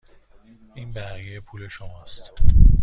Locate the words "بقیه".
0.93-1.39